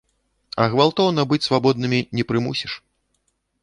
А 0.63 0.67
гвалтоўна 0.75 1.27
быць 1.33 1.41
свабоднымі 1.51 1.99
не 2.17 2.23
прымусіш. 2.33 2.71